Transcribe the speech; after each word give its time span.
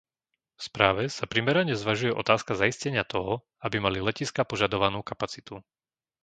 V 0.57 0.61
správe 0.69 1.03
sa 1.17 1.25
primerane 1.33 1.73
zvažuje 1.81 2.09
otázka 2.23 2.51
zaistenia 2.61 3.03
toho, 3.13 3.33
aby 3.65 3.77
mali 3.85 3.99
letiská 4.09 4.41
požadovanú 4.51 4.99
kapacitu. 5.11 5.55